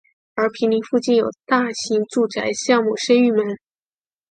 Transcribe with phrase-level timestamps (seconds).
[0.33, 3.55] 而毗邻附近有大型住宅项目升御门。